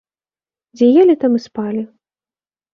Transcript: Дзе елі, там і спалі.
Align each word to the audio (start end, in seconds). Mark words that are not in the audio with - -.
Дзе 0.79 0.85
елі, 1.03 1.15
там 1.25 1.31
і 1.43 1.45
спалі. 1.45 1.81